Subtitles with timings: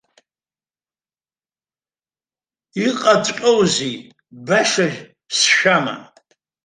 [2.85, 3.95] Иҟаҵәҟьоузеи,
[4.45, 4.87] баша
[5.35, 5.95] сшәама?!